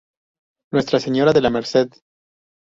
[0.73, 1.89] Nuestra Señora de la Merced